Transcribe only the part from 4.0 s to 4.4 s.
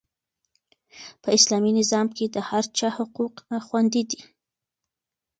دي.